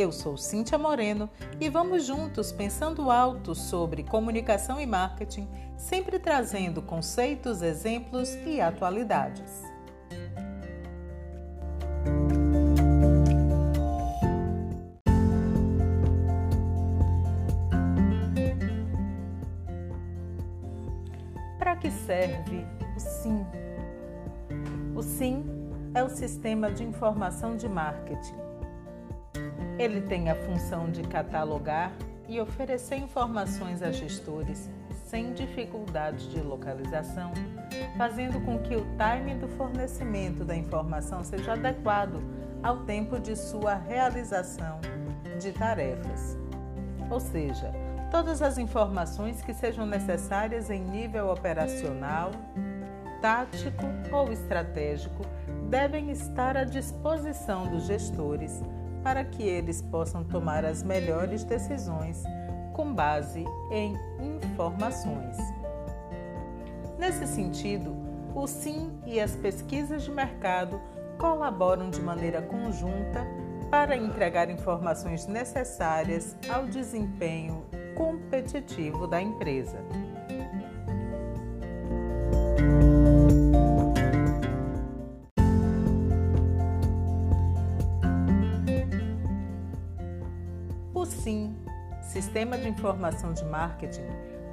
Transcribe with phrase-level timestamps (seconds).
[0.00, 1.28] Eu sou Cíntia Moreno
[1.60, 5.46] e vamos juntos pensando alto sobre comunicação e marketing,
[5.76, 9.62] sempre trazendo conceitos, exemplos e atualidades.
[21.58, 23.46] Para que serve o SIM?
[24.96, 25.44] O SIM
[25.94, 28.49] é o Sistema de Informação de Marketing
[29.80, 31.90] ele tem a função de catalogar
[32.28, 34.68] e oferecer informações a gestores
[35.06, 37.32] sem dificuldades de localização,
[37.96, 42.22] fazendo com que o time do fornecimento da informação seja adequado
[42.62, 44.80] ao tempo de sua realização
[45.40, 46.36] de tarefas.
[47.10, 47.72] Ou seja,
[48.10, 52.32] todas as informações que sejam necessárias em nível operacional,
[53.22, 55.22] tático ou estratégico
[55.70, 58.62] devem estar à disposição dos gestores
[59.02, 62.22] para que eles possam tomar as melhores decisões
[62.72, 65.36] com base em informações.
[66.98, 67.96] Nesse sentido,
[68.34, 70.80] o SIM e as pesquisas de mercado
[71.18, 73.26] colaboram de maneira conjunta
[73.70, 79.78] para entregar informações necessárias ao desempenho competitivo da empresa.
[91.30, 91.56] SIM,
[92.02, 94.06] Sistema de Informação de Marketing,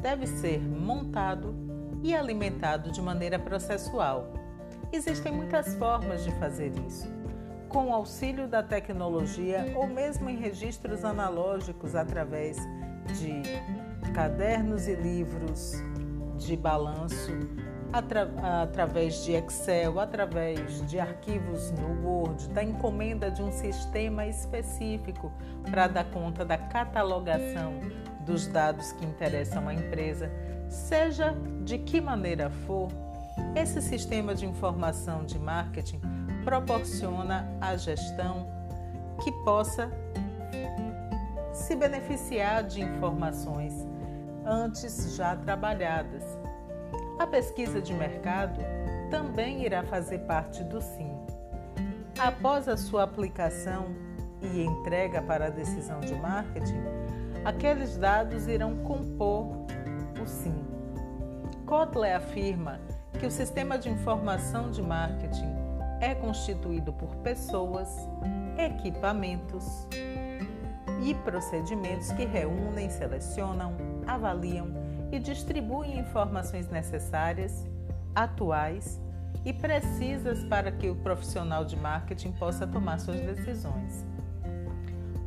[0.00, 1.54] deve ser montado
[2.02, 4.32] e alimentado de maneira processual.
[4.90, 7.06] Existem muitas formas de fazer isso,
[7.68, 12.56] com o auxílio da tecnologia ou mesmo em registros analógicos através
[13.18, 13.42] de
[14.14, 15.74] cadernos e livros
[16.38, 17.32] de balanço,
[17.92, 18.30] atra
[18.62, 25.30] através de Excel, através de arquivos no Word, da encomenda de um sistema específico
[25.70, 27.74] para dar conta da catalogação
[28.24, 30.30] dos dados que interessam à empresa,
[30.68, 32.88] seja de que maneira for,
[33.54, 36.00] esse sistema de informação de marketing
[36.44, 38.46] proporciona a gestão
[39.22, 39.90] que possa
[41.52, 43.74] se beneficiar de informações
[44.44, 46.22] antes já trabalhadas
[47.18, 48.60] a pesquisa de mercado
[49.10, 51.10] também irá fazer parte do SIM.
[52.18, 53.86] Após a sua aplicação
[54.42, 56.82] e entrega para a decisão de marketing,
[57.44, 59.66] aqueles dados irão compor
[60.22, 60.64] o SIM.
[61.66, 62.80] Kotler afirma
[63.18, 65.54] que o sistema de informação de marketing
[66.00, 67.88] é constituído por pessoas,
[68.58, 69.86] equipamentos
[71.02, 73.74] e procedimentos que reúnem, selecionam,
[74.06, 74.81] avaliam
[75.12, 77.66] e distribuem informações necessárias,
[78.14, 79.00] atuais
[79.44, 84.06] e precisas para que o profissional de marketing possa tomar suas decisões.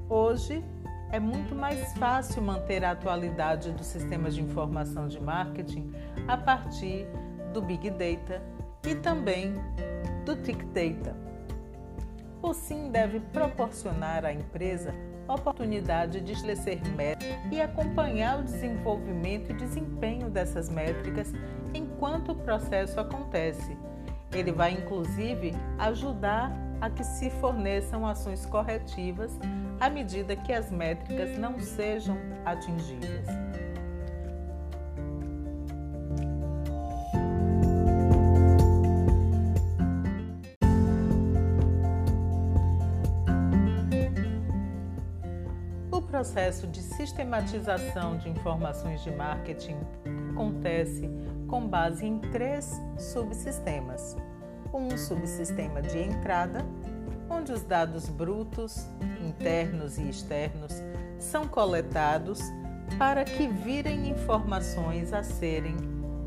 [0.09, 0.63] Hoje,
[1.11, 5.93] é muito mais fácil manter a atualidade dos sistemas de informação de marketing
[6.27, 7.07] a partir
[7.53, 8.41] do Big Data
[8.85, 9.53] e também
[10.25, 11.15] do Tick Data.
[12.41, 14.93] O SIM deve proporcionar à empresa
[15.27, 21.31] oportunidade de estabelecer metas e acompanhar o desenvolvimento e desempenho dessas métricas
[21.73, 23.77] enquanto o processo acontece.
[24.33, 29.31] Ele vai inclusive ajudar a que se forneçam ações corretivas
[29.79, 33.44] à medida que as métricas não sejam atingidas.
[46.15, 49.75] Processo de sistematização de informações de marketing
[50.31, 51.09] acontece
[51.45, 54.15] com base em três subsistemas.
[54.73, 56.65] Um subsistema de entrada,
[57.29, 58.87] onde os dados brutos,
[59.19, 60.81] internos e externos
[61.19, 62.39] são coletados
[62.97, 65.75] para que virem informações a serem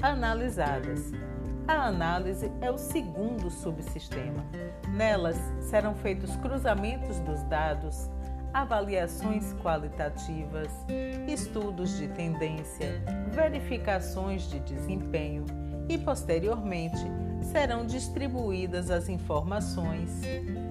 [0.02, 1.12] analisadas.
[1.66, 4.44] A análise é o segundo subsistema.
[4.94, 8.10] Nelas serão feitos cruzamentos dos dados
[8.52, 10.68] avaliações qualitativas,
[11.26, 15.44] estudos de tendência, verificações de desempenho
[15.88, 17.04] e, posteriormente,
[17.42, 20.10] serão distribuídas as informações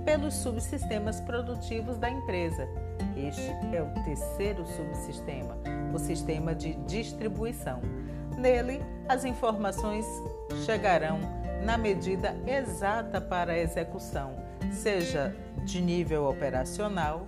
[0.05, 2.67] pelos subsistemas produtivos da empresa.
[3.15, 5.57] Este é o terceiro subsistema,
[5.93, 7.81] o sistema de distribuição.
[8.37, 10.05] Nele, as informações
[10.65, 11.19] chegarão
[11.63, 14.35] na medida exata para a execução,
[14.71, 15.35] seja
[15.65, 17.25] de nível operacional,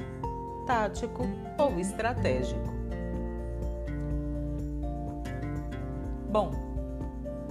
[0.69, 1.23] tático
[1.57, 2.69] ou estratégico.
[6.29, 6.51] Bom,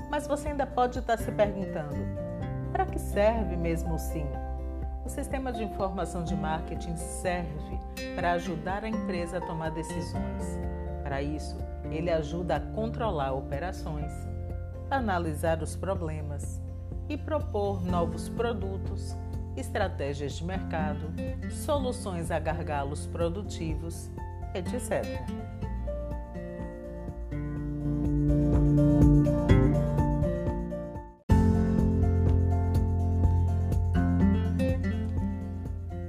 [0.09, 1.97] mas você ainda pode estar se perguntando:
[2.71, 4.25] para que serve mesmo o SIM?
[5.05, 7.81] O sistema de informação de marketing serve
[8.15, 10.61] para ajudar a empresa a tomar decisões.
[11.03, 11.59] Para isso,
[11.91, 14.13] ele ajuda a controlar operações,
[14.89, 16.63] analisar os problemas
[17.09, 19.17] e propor novos produtos,
[19.59, 21.13] estratégias de mercado,
[21.51, 24.11] soluções a gargalos produtivos,
[24.55, 25.05] etc.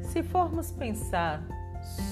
[0.03, 1.43] Se formos pensar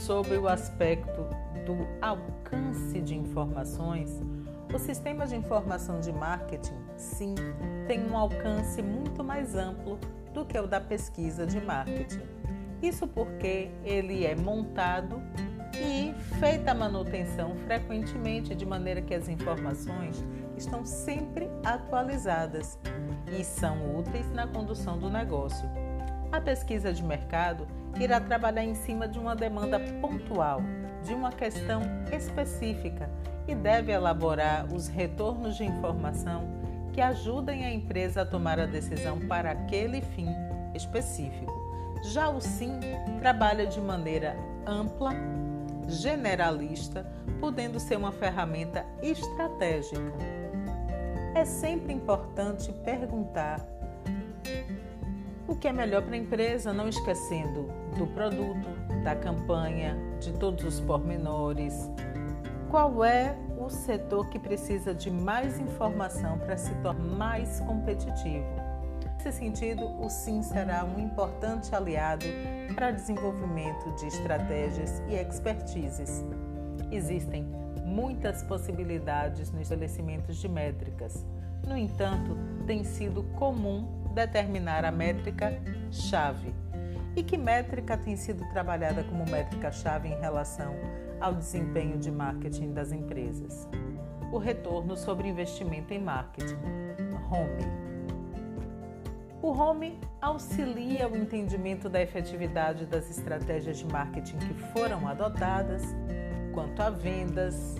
[0.05, 1.27] sobre o aspecto
[1.65, 4.21] do alcance de informações,
[4.73, 7.35] o sistema de informação de marketing, sim,
[7.87, 9.99] tem um alcance muito mais amplo
[10.37, 12.21] do que o da pesquisa de marketing.
[12.79, 15.19] Isso porque ele é montado
[15.73, 20.23] e feita a manutenção frequentemente, de maneira que as informações
[20.55, 22.77] estão sempre atualizadas
[23.35, 25.67] e são úteis na condução do negócio.
[26.31, 27.67] A pesquisa de mercado
[27.99, 30.61] irá trabalhar em cima de uma demanda pontual,
[31.03, 31.81] de uma questão
[32.15, 33.09] específica
[33.47, 36.56] e deve elaborar os retornos de informação
[36.97, 40.29] que ajudem a empresa a tomar a decisão para aquele fim
[40.73, 41.53] específico.
[42.05, 42.79] Já o SIM
[43.19, 44.35] trabalha de maneira
[44.65, 45.11] ampla,
[45.87, 47.05] generalista,
[47.39, 50.11] podendo ser uma ferramenta estratégica.
[51.35, 53.63] É sempre importante perguntar
[55.47, 58.69] o que é melhor para a empresa, não esquecendo do produto,
[59.03, 61.91] da campanha, de todos os pormenores.
[62.71, 68.45] Qual é o setor que precisa de mais informação para se tornar mais competitivo?
[69.17, 72.25] Nesse sentido, o SIM será um importante aliado
[72.73, 76.23] para desenvolvimento de estratégias e expertises.
[76.89, 77.43] Existem
[77.83, 81.25] muitas possibilidades no estabelecimento de métricas.
[81.67, 85.59] No entanto, tem sido comum determinar a métrica
[85.91, 86.55] chave.
[87.17, 90.73] E que métrica tem sido trabalhada como métrica chave em relação
[91.19, 93.67] ao desempenho de marketing das empresas?
[94.31, 96.57] O retorno sobre investimento em marketing,
[97.31, 97.87] home.
[99.41, 105.83] O home auxilia o entendimento da efetividade das estratégias de marketing que foram adotadas,
[106.53, 107.75] quanto a vendas,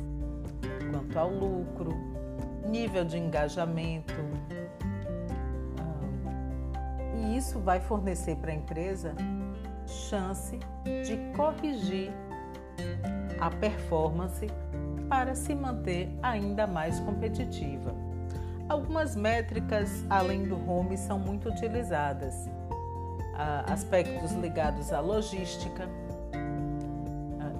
[0.91, 1.93] quanto ao lucro,
[2.67, 4.13] nível de engajamento,
[7.17, 9.15] e isso vai fornecer para a empresa
[9.85, 12.11] chance de corrigir
[13.39, 14.47] a performance
[15.09, 17.93] para se manter ainda mais competitiva.
[18.67, 22.49] Algumas métricas além do home são muito utilizadas.
[23.67, 25.87] Aspectos ligados à logística,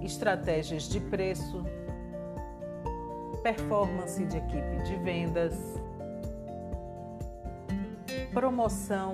[0.02, 1.64] estratégias de preço,
[3.44, 5.54] performance de equipe de vendas,
[8.34, 9.14] promoção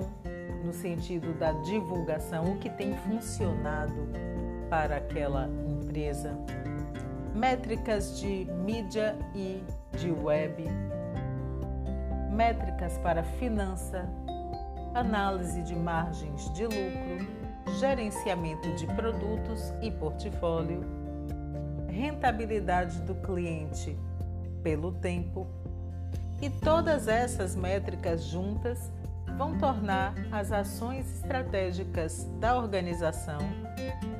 [0.64, 4.08] no sentido da divulgação, o que tem funcionado
[4.70, 5.48] para aquela
[5.94, 6.36] empresa,
[7.32, 9.62] métricas de mídia e
[9.96, 10.64] de web,
[12.32, 14.04] métricas para finança,
[14.92, 17.28] análise de margens de lucro,
[17.78, 20.80] gerenciamento de produtos e portfólio,
[21.88, 23.96] rentabilidade do cliente
[24.64, 25.46] pelo tempo.
[26.42, 28.90] E todas essas métricas juntas
[29.36, 33.38] vão tornar as ações estratégicas da organização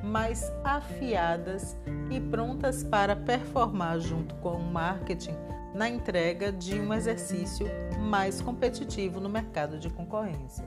[0.03, 1.77] mais afiadas
[2.09, 5.35] e prontas para performar junto com o marketing
[5.73, 7.67] na entrega de um exercício
[7.99, 10.63] mais competitivo no mercado de concorrência.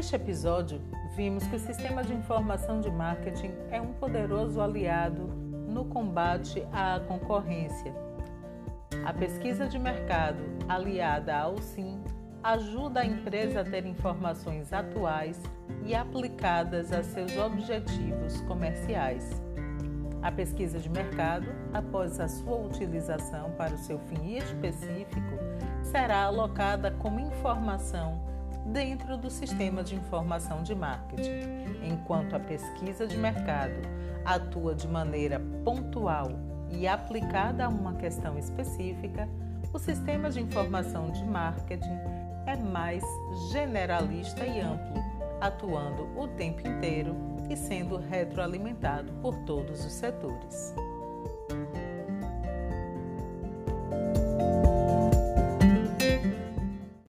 [0.00, 0.80] Neste episódio,
[1.14, 5.26] vimos que o sistema de informação de marketing é um poderoso aliado
[5.68, 7.94] no combate à concorrência.
[9.04, 12.02] A pesquisa de mercado, aliada ao SIM,
[12.42, 15.38] ajuda a empresa a ter informações atuais
[15.84, 19.30] e aplicadas a seus objetivos comerciais.
[20.22, 25.36] A pesquisa de mercado, após a sua utilização para o seu fim específico,
[25.82, 28.30] será alocada como informação
[28.72, 33.80] dentro do sistema de informação de marketing, enquanto a pesquisa de mercado
[34.24, 36.30] atua de maneira pontual
[36.70, 39.28] e aplicada a uma questão específica,
[39.72, 41.98] o sistema de informação de marketing
[42.46, 43.04] é mais
[43.50, 45.02] generalista e amplo,
[45.40, 47.14] atuando o tempo inteiro
[47.48, 50.74] e sendo retroalimentado por todos os setores.